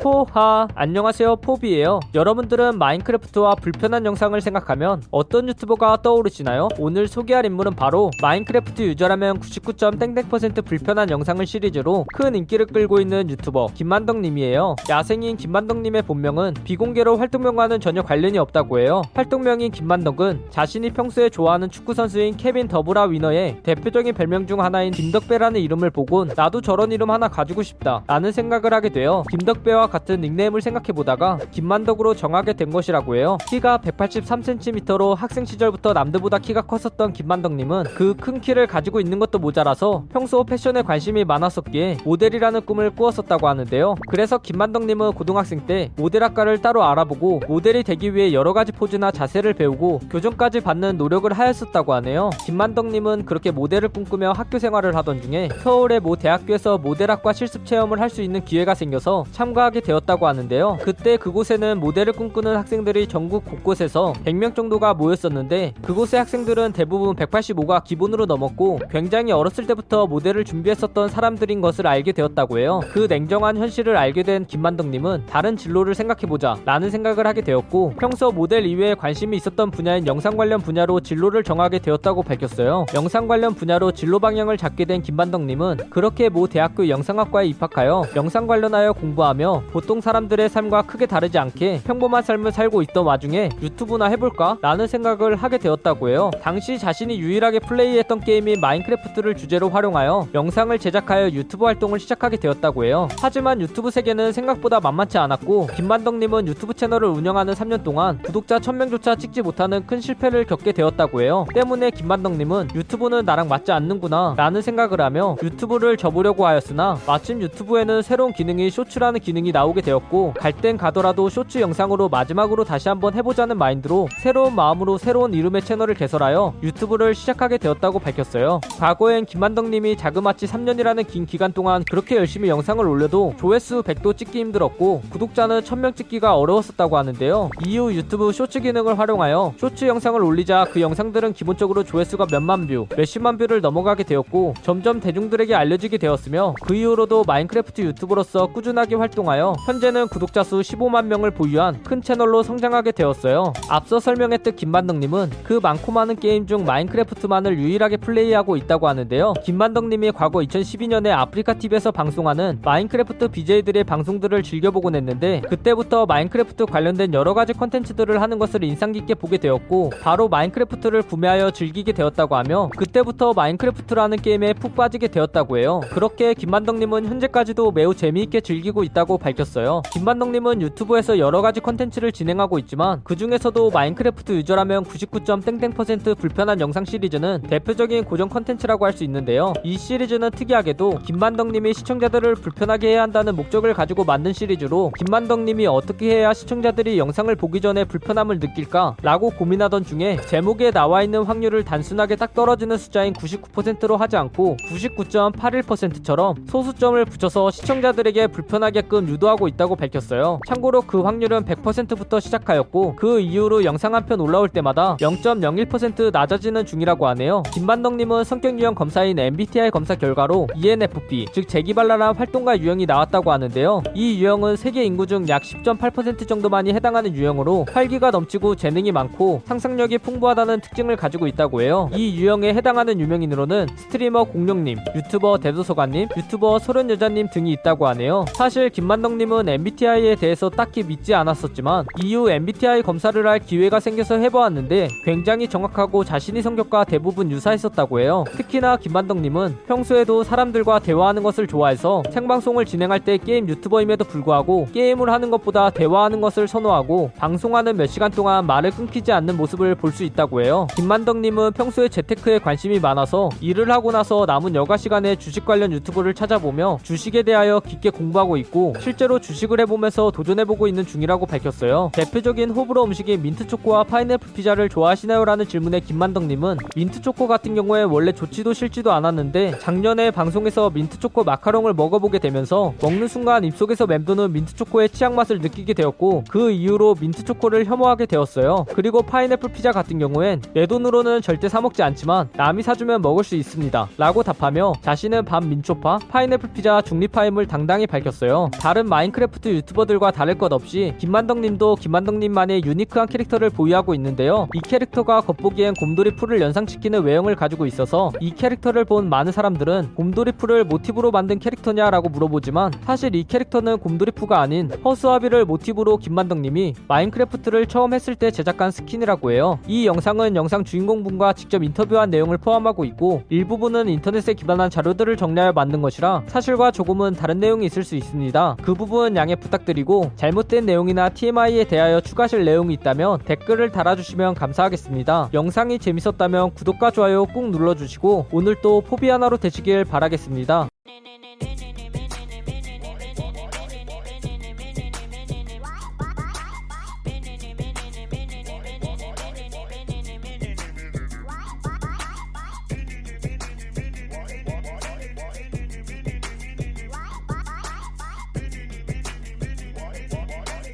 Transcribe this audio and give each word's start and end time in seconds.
포하. 0.00 0.66
안녕하세요 0.74 1.36
포비예요. 1.36 2.00
여러분들은 2.14 2.78
마인크래프트와 2.78 3.56
불편한 3.56 4.06
영상을 4.06 4.40
생각하면 4.40 5.02
어떤 5.10 5.46
유튜버가 5.46 6.00
떠오르시나요? 6.00 6.68
오늘 6.78 7.06
소개할 7.06 7.44
인물은 7.44 7.74
바로 7.76 8.10
마인크래프트 8.22 8.80
유저라면 8.80 9.40
99.땡땡% 9.40 10.64
불편한 10.64 11.10
영상을 11.10 11.44
시리즈로 11.44 12.06
큰 12.14 12.34
인기를 12.34 12.66
끌고 12.66 12.98
있는 12.98 13.28
유튜버 13.28 13.68
김만덕님이에요. 13.74 14.76
야생인 14.88 15.36
김만덕님의 15.36 16.02
본명은 16.02 16.54
비공개로 16.64 17.18
활동명과는 17.18 17.80
전혀 17.80 18.00
관련이 18.00 18.38
없다고 18.38 18.78
해요. 18.78 19.02
활동명인 19.12 19.70
김만덕은 19.70 20.46
자신이 20.48 20.90
평소에 20.90 21.28
좋아하는 21.28 21.68
축구선수인 21.68 22.38
케빈 22.38 22.68
더 22.68 23.04
브라위너의 23.04 23.58
대표적인 23.64 24.14
별명 24.14 24.46
중 24.46 24.62
하나인 24.62 24.92
김덕배라는 24.92 25.60
이름을 25.60 25.90
보곤 25.90 26.30
나도 26.34 26.62
저런 26.62 26.90
이름 26.90 27.10
하나 27.10 27.28
가지고 27.28 27.62
싶다 27.62 28.02
라는 28.06 28.32
생각을 28.32 28.72
하게 28.72 28.88
되어 28.88 29.24
김덕배와 29.28 29.89
같은 29.90 30.20
닉네임을 30.20 30.60
생각해보다가 30.62 31.38
김만덕으로 31.50 32.14
정하게 32.14 32.52
된 32.54 32.70
것이라고 32.70 33.16
해요. 33.16 33.36
키가 33.48 33.78
183cm로 33.78 35.14
학생 35.16 35.44
시절부터 35.44 35.92
남들보다 35.92 36.38
키가 36.38 36.62
컸었던 36.62 37.12
김만덕님은 37.12 37.84
그 37.94 38.14
큰 38.20 38.40
키를 38.40 38.66
가지고 38.66 39.00
있는 39.00 39.18
것도 39.18 39.38
모자라서 39.38 40.04
평소 40.12 40.44
패션에 40.44 40.82
관심이 40.82 41.24
많았었기에 41.24 41.98
모델이라는 42.04 42.66
꿈을 42.66 42.90
꾸었었다고 42.90 43.48
하는데요. 43.48 43.94
그래서 44.08 44.36
김만덕님은 44.38 45.12
고등학생 45.12 45.64
때 45.66 45.90
모델학과를 45.96 46.60
따로 46.60 46.84
알아보고 46.84 47.40
모델이 47.48 47.82
되기 47.82 48.14
위해 48.14 48.32
여러 48.32 48.52
가지 48.52 48.72
포즈나 48.72 49.10
자세를 49.10 49.54
배우고 49.54 50.00
교정까지 50.10 50.60
받는 50.60 50.98
노력을 50.98 51.32
하였었다고 51.32 51.94
하네요. 51.94 52.30
김만덕님은 52.44 53.24
그렇게 53.24 53.50
모델을 53.50 53.88
꿈꾸며 53.88 54.32
학교 54.32 54.58
생활을 54.58 54.94
하던 54.96 55.22
중에 55.22 55.48
서울의 55.62 56.00
모 56.00 56.16
대학교에서 56.16 56.76
모델학과 56.78 57.32
실습 57.32 57.64
체험을 57.64 57.98
할 58.00 58.10
수 58.10 58.22
있는 58.22 58.44
기회가 58.44 58.74
생겨서 58.74 59.24
참가하게 59.30 59.79
하게 59.80 59.86
되었다고 59.86 60.26
하는데요. 60.26 60.78
그때 60.82 61.16
그곳에는 61.16 61.80
모델을 61.80 62.12
꿈꾸는 62.12 62.56
학생들이 62.56 63.08
전국 63.08 63.44
곳곳에서 63.44 64.12
100명 64.24 64.54
정도가 64.54 64.94
모였었는데 64.94 65.74
그곳의 65.82 66.20
학생들은 66.20 66.72
대부분 66.72 67.16
185가 67.16 67.82
기본으로 67.82 68.26
넘었고 68.26 68.80
굉장히 68.90 69.32
어렸을 69.32 69.66
때부터 69.66 70.06
모델을 70.06 70.44
준비했었던 70.44 71.08
사람들인 71.08 71.60
것을 71.60 71.86
알게 71.86 72.12
되었다고 72.12 72.58
해요. 72.58 72.80
그 72.92 73.06
냉정한 73.08 73.56
현실을 73.56 73.96
알게 73.96 74.22
된 74.22 74.46
김만덕님은 74.46 75.26
다른 75.26 75.56
진로를 75.56 75.94
생각해보자 75.94 76.58
라는 76.64 76.90
생각을 76.90 77.26
하게 77.26 77.40
되었고 77.40 77.94
평소 77.98 78.30
모델 78.30 78.66
이외에 78.66 78.94
관심이 78.94 79.36
있었던 79.36 79.70
분야인 79.70 80.06
영상 80.06 80.36
관련 80.36 80.60
분야로 80.60 81.00
진로를 81.00 81.42
정하게 81.42 81.78
되었다고 81.78 82.22
밝혔어요. 82.22 82.86
영상 82.94 83.26
관련 83.26 83.54
분야로 83.54 83.92
진로 83.92 84.18
방향을 84.18 84.56
잡게 84.56 84.84
된 84.84 85.02
김만덕님은 85.02 85.90
그렇게 85.90 86.28
모 86.28 86.46
대학교 86.46 86.88
영상학과에 86.88 87.46
입학하여 87.46 88.02
영상 88.14 88.46
관련하여 88.46 88.92
공부하며 88.92 89.62
보통 89.72 90.00
사람들의 90.00 90.48
삶과 90.48 90.82
크게 90.82 91.06
다르지 91.06 91.38
않게 91.38 91.82
평범한 91.84 92.22
삶을 92.22 92.52
살고 92.52 92.82
있던 92.82 93.04
와중에 93.04 93.50
유튜브나 93.62 94.06
해볼까? 94.06 94.58
라는 94.60 94.86
생각을 94.86 95.36
하게 95.36 95.58
되었다고 95.58 96.08
해요. 96.08 96.30
당시 96.42 96.78
자신이 96.78 97.20
유일하게 97.20 97.60
플레이했던 97.60 98.20
게임인 98.20 98.60
마인크래프트를 98.60 99.36
주제로 99.36 99.70
활용하여 99.70 100.28
영상을 100.34 100.76
제작하여 100.78 101.30
유튜브 101.30 101.66
활동을 101.66 102.00
시작하게 102.00 102.38
되었다고 102.38 102.84
해요. 102.84 103.08
하지만 103.20 103.60
유튜브 103.60 103.90
세계는 103.90 104.32
생각보다 104.32 104.80
만만치 104.80 105.18
않았고 105.18 105.68
김만덕님은 105.68 106.48
유튜브 106.48 106.74
채널을 106.74 107.08
운영하는 107.08 107.54
3년 107.54 107.84
동안 107.84 108.18
구독자 108.22 108.58
1000명조차 108.58 109.18
찍지 109.18 109.42
못하는 109.42 109.86
큰 109.86 110.00
실패를 110.00 110.46
겪게 110.46 110.72
되었다고 110.72 111.22
해요. 111.22 111.46
때문에 111.54 111.90
김만덕님은 111.90 112.70
유튜브는 112.74 113.24
나랑 113.24 113.48
맞지 113.48 113.70
않는구나 113.70 114.34
라는 114.36 114.62
생각을 114.62 115.00
하며 115.00 115.36
유튜브를 115.42 115.96
접으려고 115.96 116.46
하였으나 116.46 116.98
마침 117.06 117.40
유튜브에는 117.40 118.02
새로운 118.02 118.32
기능이 118.32 118.70
쇼츠라는 118.70 119.20
기능이 119.20 119.52
나 119.52 119.59
나오게 119.60 119.82
되었고 119.82 120.34
갈 120.38 120.60
땐 120.60 120.76
가더라도 120.76 121.30
쇼츠 121.30 121.58
영상으로 121.58 122.08
마지막으로 122.10 122.64
다시 122.64 122.88
한번 122.90 123.14
해보자는 123.14 123.56
마인드로 123.56 124.08
새로운 124.22 124.54
마음으로 124.54 124.98
새로운 124.98 125.32
이름의 125.32 125.62
채널을 125.62 125.94
개설하여 125.94 126.54
유튜브를 126.62 127.14
시작하게 127.14 127.56
되었다고 127.56 127.98
밝혔어요. 127.98 128.60
과거엔 128.78 129.24
김만덕님이 129.24 129.96
자그마치 129.96 130.46
3년이라는 130.46 131.06
긴 131.06 131.24
기간 131.24 131.52
동안 131.52 131.82
그렇게 131.90 132.16
열심히 132.16 132.50
영상을 132.50 132.86
올려도 132.86 133.34
조회수 133.38 133.82
100도 133.82 134.16
찍기 134.16 134.38
힘들었고 134.40 135.02
구독자는 135.10 135.60
1000명 135.62 135.96
찍기가 135.96 136.36
어려웠었다고 136.36 136.98
하는데요. 136.98 137.50
이후 137.64 137.94
유튜브 137.94 138.32
쇼츠 138.32 138.60
기능을 138.60 138.98
활용하여 138.98 139.54
쇼츠 139.58 139.86
영상을 139.86 140.22
올리자 140.22 140.66
그 140.72 140.80
영상들은 140.82 141.32
기본적으로 141.32 141.84
조회수가 141.84 142.26
몇만 142.30 142.66
뷰, 142.66 142.86
몇십만 142.96 143.38
뷰를 143.38 143.62
넘어가게 143.62 144.04
되었고 144.04 144.54
점점 144.62 145.00
대중들에게 145.00 145.54
알려지게 145.54 145.96
되었으며 145.96 146.54
그 146.66 146.74
이후로도 146.74 147.24
마인크래프트 147.26 147.80
유튜버로서 147.80 148.48
꾸준하게 148.48 148.96
활동하여 148.96 149.49
현재는 149.66 150.08
구독자 150.08 150.42
수 150.42 150.60
15만 150.60 151.06
명을 151.06 151.30
보유한 151.30 151.82
큰 151.82 152.00
채널로 152.00 152.42
성장하게 152.42 152.92
되었어요. 152.92 153.52
앞서 153.68 154.00
설명했듯 154.00 154.56
김만덕님은 154.56 155.30
그 155.44 155.60
많고 155.62 155.92
많은 155.92 156.16
게임 156.16 156.46
중 156.46 156.64
마인크래프트만을 156.64 157.58
유일하게 157.58 157.98
플레이하고 157.98 158.56
있다고 158.56 158.88
하는데요. 158.88 159.34
김만덕님이 159.44 160.12
과거 160.12 160.38
2012년에 160.40 161.10
아프리카 161.10 161.54
TV에서 161.54 161.90
방송하는 161.90 162.60
마인크래프트 162.62 163.28
BJ들의 163.28 163.84
방송들을 163.84 164.42
즐겨보곤 164.42 164.94
했는데 164.94 165.42
그때부터 165.48 166.06
마인크래프트 166.06 166.66
관련된 166.66 167.12
여러 167.14 167.34
가지 167.34 167.52
컨텐츠들을 167.52 168.20
하는 168.22 168.38
것을 168.38 168.64
인상 168.64 168.92
깊게 168.92 169.14
보게 169.14 169.38
되었고 169.38 169.90
바로 170.00 170.28
마인크래프트를 170.28 171.02
구매하여 171.02 171.50
즐기게 171.50 171.92
되었다고 171.92 172.36
하며 172.36 172.70
그때부터 172.76 173.32
마인크래프트라는 173.34 174.18
게임에 174.18 174.54
푹 174.54 174.74
빠지게 174.74 175.08
되었다고 175.08 175.58
해요. 175.58 175.80
그렇게 175.90 176.34
김만덕님은 176.34 177.06
현재까지도 177.06 177.72
매우 177.72 177.94
재미있게 177.94 178.40
즐기고 178.40 178.84
있다고 178.84 179.18
밝혔습니다. 179.18 179.39
밝혔어요. 179.40 179.82
김만덕님은 179.92 180.62
유튜브에서 180.62 181.18
여러 181.18 181.42
가지 181.42 181.60
컨텐츠를 181.60 182.12
진행하고 182.12 182.58
있지만 182.60 183.00
그 183.04 183.16
중에서도 183.16 183.70
마인크래프트 183.70 184.32
유저라면 184.32 184.84
99.땡땡% 184.84 186.18
불편한 186.18 186.60
영상 186.60 186.84
시리즈는 186.84 187.42
대표적인 187.48 188.04
고정 188.04 188.28
컨텐츠라고 188.28 188.84
할 188.84 188.90
수 188.90 189.04
있는데요. 189.04 189.52
이 189.62 189.78
시리즈는 189.78 190.32
특이하게도 190.32 191.02
김만덕님이 191.06 191.74
시청자들을 191.74 192.34
불편하게 192.34 192.88
해야 192.88 193.02
한다는 193.02 193.36
목적을 193.36 193.72
가지고 193.72 194.02
만든 194.04 194.32
시리즈로 194.32 194.90
김만덕님이 194.98 195.68
어떻게 195.68 196.10
해야 196.10 196.34
시청자들이 196.34 196.98
영상을 196.98 197.32
보기 197.36 197.60
전에 197.60 197.84
불편함을 197.84 198.40
느낄까? 198.40 198.96
라고 199.00 199.30
고민하던 199.30 199.84
중에 199.84 200.16
제목에 200.26 200.72
나와 200.72 201.04
있는 201.04 201.22
확률을 201.22 201.64
단순하게 201.64 202.16
딱 202.16 202.34
떨어지는 202.34 202.78
숫자인 202.78 203.12
99%로 203.12 203.96
하지 203.96 204.16
않고 204.16 204.56
99.81%처럼 204.72 206.48
소수점을 206.48 207.04
붙여서 207.04 207.52
시청자들에게 207.52 208.26
불편하게끔 208.26 209.08
유도 209.08 209.29
유도하고 209.30 209.48
있다고 209.48 209.76
밝혔어요. 209.76 210.40
참고로 210.46 210.82
그 210.82 211.02
확률은 211.02 211.44
100%부터 211.44 212.20
시작하였고 212.20 212.96
그 212.96 213.20
이후로 213.20 213.64
영상 213.64 213.94
한 213.94 214.00
편 214.06 214.18
올라올 214.20 214.48
때마다 214.48 214.96
0.01% 214.98 216.10
낮아지는 216.10 216.64
중이라고 216.64 217.06
하네요. 217.08 217.42
김반덕님은 217.52 218.24
성격 218.24 218.58
유형 218.58 218.74
검사인 218.74 219.18
MBTI 219.18 219.70
검사 219.70 219.94
결과로 219.94 220.48
ENFP 220.56 221.26
즉 221.32 221.48
재기발랄한 221.48 222.16
활동가 222.16 222.58
유형이 222.58 222.86
나왔다고 222.86 223.30
하는데요. 223.30 223.82
이 223.94 224.18
유형은 224.20 224.56
세계 224.56 224.84
인구 224.84 225.06
중 225.06 225.26
약 225.28 225.42
10.8% 225.42 226.26
정도만이 226.26 226.72
해당하는 226.72 227.14
유형으로 227.14 227.66
활기가 227.70 228.10
넘치고 228.10 228.56
재능이 228.56 228.90
많고 228.90 229.42
상상력이 229.44 229.98
풍부하다는 229.98 230.60
특징을 230.62 230.96
가지고 230.96 231.26
있다고 231.26 231.60
해요. 231.60 231.90
이 231.94 232.16
유형에 232.18 232.54
해당하는 232.54 232.98
유명인으로는 232.98 233.68
스트리머 233.76 234.24
공룡님, 234.24 234.78
유튜버 234.96 235.38
대도서관님, 235.38 236.08
유튜버 236.16 236.58
소련여자님 236.60 237.28
등이 237.30 237.52
있다고 237.52 237.86
하네요. 237.88 238.24
사실 238.34 238.70
김만덕 238.70 239.09
감독님은 239.10 239.48
MBTI에 239.48 240.14
대해서 240.14 240.48
딱히 240.48 240.84
믿지 240.84 241.14
않았었지만 241.14 241.86
이후 242.02 242.30
MBTI 242.30 242.82
검사를 242.82 243.26
할 243.26 243.40
기회가 243.40 243.80
생겨서 243.80 244.16
해보았는데 244.16 244.88
굉장히 245.04 245.48
정확하고 245.48 246.04
자신의 246.04 246.42
성격과 246.42 246.84
대부분 246.84 247.30
유사했었다고 247.30 248.00
해요. 248.00 248.24
특히나 248.30 248.76
김반덕님은 248.76 249.58
평소에도 249.66 250.22
사람들과 250.22 250.78
대화하는 250.78 251.22
것을 251.24 251.48
좋아해서 251.48 252.04
생방송을 252.10 252.64
진행할 252.66 253.00
때 253.00 253.16
게임 253.18 253.48
유튜버임에도 253.48 254.04
불구하고 254.04 254.68
게임을 254.72 255.10
하는 255.10 255.30
것보다 255.30 255.70
대화하는 255.70 256.20
것을 256.20 256.46
선호하고 256.46 257.10
방송하는 257.16 257.76
몇 257.76 257.86
시간 257.86 258.12
동안 258.12 258.46
말을 258.46 258.70
끊기지 258.70 259.10
않는 259.12 259.36
모습을 259.36 259.74
볼 259.74 259.90
수 259.90 260.04
있다고 260.04 260.40
해요. 260.42 260.68
김만덕님은 260.76 261.52
평소에 261.54 261.88
재테크에 261.88 262.38
관심이 262.38 262.78
많아서 262.78 263.28
일을 263.40 263.72
하고 263.72 263.90
나서 263.90 264.24
남은 264.24 264.54
여가 264.54 264.76
시간에 264.76 265.16
주식 265.16 265.44
관련 265.44 265.72
유튜브를 265.72 266.14
찾아보며 266.14 266.78
주식에 266.84 267.24
대하여 267.24 267.58
깊게 267.58 267.90
공부하고 267.90 268.36
있고 268.36 268.74
실제 268.78 268.99
로 269.06 269.18
주식을 269.18 269.60
해보면서 269.60 270.10
도전해보고 270.10 270.68
있는 270.68 270.84
중이라고 270.84 271.26
밝혔어요. 271.26 271.90
대표적인 271.94 272.50
호불호 272.50 272.84
음식인 272.84 273.22
민트초코와 273.22 273.84
파인애플 273.84 274.34
피자를 274.34 274.68
좋아하시나요? 274.68 275.24
라는 275.24 275.48
질문에 275.48 275.80
김만덕님은 275.80 276.58
민트초코 276.76 277.26
같은 277.26 277.54
경우에 277.54 277.82
원래 277.82 278.12
좋지도 278.12 278.52
싫지도 278.52 278.92
않았는데 278.92 279.58
작년에 279.58 280.10
방송에서 280.10 280.70
민트초코 280.70 281.24
마카롱을 281.24 281.72
먹어보게 281.72 282.18
되면서 282.18 282.74
먹는 282.82 283.08
순간 283.08 283.44
입속에서 283.44 283.86
맴도는 283.86 284.32
민트초코의 284.32 284.90
치약 284.90 285.14
맛을 285.14 285.38
느끼게 285.38 285.74
되었고 285.74 286.24
그 286.28 286.50
이후로 286.50 286.96
민트초코를 287.00 287.64
혐오하게 287.64 288.06
되었어요. 288.06 288.66
그리고 288.74 289.02
파인애플 289.02 289.50
피자 289.52 289.72
같은 289.72 289.98
경우엔 289.98 290.42
내 290.52 290.66
돈으로는 290.66 291.22
절대 291.22 291.48
사먹지 291.48 291.82
않지만 291.82 292.28
남이 292.36 292.62
사주면 292.62 293.00
먹을 293.00 293.24
수 293.24 293.34
있습니다. 293.34 293.88
라고 293.96 294.22
답하며 294.22 294.74
자신은 294.82 295.24
반 295.24 295.48
민초파, 295.48 296.00
파인애플 296.10 296.52
피자 296.52 296.82
중립파임을 296.82 297.46
당당히 297.46 297.86
밝혔어요. 297.86 298.50
다른 298.60 298.89
마인크래프트 298.90 299.48
유튜버들과 299.48 300.10
다를 300.10 300.36
것 300.36 300.52
없이 300.52 300.94
김만덕님도 300.98 301.76
김만덕님만의 301.76 302.64
유니크한 302.64 303.06
캐릭터를 303.06 303.48
보유하고 303.48 303.94
있는데요. 303.94 304.48
이 304.52 304.60
캐릭터가 304.60 305.20
겉보기엔 305.20 305.74
곰돌이 305.74 306.16
푸를 306.16 306.40
연상시키는 306.40 307.04
외형을 307.04 307.36
가지고 307.36 307.66
있어서 307.66 308.10
이 308.20 308.32
캐릭터를 308.32 308.84
본 308.84 309.08
많은 309.08 309.30
사람들은 309.30 309.94
곰돌이 309.94 310.32
푸를 310.32 310.64
모티브로 310.64 311.12
만든 311.12 311.38
캐릭터냐라고 311.38 312.08
물어보지만 312.08 312.72
사실 312.84 313.14
이 313.14 313.22
캐릭터는 313.22 313.78
곰돌이 313.78 314.10
푸가 314.10 314.40
아닌 314.40 314.68
허수아비를 314.84 315.44
모티브로 315.44 315.98
김만덕님이 315.98 316.74
마인크래프트를 316.88 317.66
처음 317.66 317.94
했을 317.94 318.16
때 318.16 318.32
제작한 318.32 318.72
스킨이라고 318.72 319.30
해요. 319.30 319.60
이 319.68 319.86
영상은 319.86 320.34
영상 320.34 320.64
주인공분과 320.64 321.34
직접 321.34 321.62
인터뷰한 321.62 322.10
내용을 322.10 322.38
포함하고 322.38 322.84
있고 322.84 323.22
일부분은 323.28 323.88
인터넷에 323.88 324.34
기반한 324.34 324.68
자료들을 324.68 325.16
정리하여 325.16 325.52
만든 325.52 325.80
것이라 325.80 326.24
사실과 326.26 326.72
조금은 326.72 327.14
다른 327.14 327.38
내용이 327.38 327.66
있을 327.66 327.84
수 327.84 327.94
있습니다. 327.94 328.56
그 328.60 328.79
부분 328.80 329.14
양해 329.14 329.36
부탁드리고 329.36 330.12
잘못된 330.16 330.64
내용이나 330.64 331.10
TMI에 331.10 331.64
대하여 331.64 332.00
추가하실 332.00 332.46
내용이 332.46 332.72
있다면 332.74 333.18
댓글을 333.26 333.70
달아주시면 333.70 334.34
감사하겠습니다. 334.34 335.28
영상이 335.34 335.78
재밌었다면 335.78 336.54
구독과 336.54 336.90
좋아요 336.90 337.26
꾹 337.26 337.50
눌러주시고 337.50 338.28
오늘 338.32 338.56
또 338.62 338.80
포비 338.80 339.10
하나로 339.10 339.36
되시길 339.36 339.84
바라겠습니다. 339.84 340.69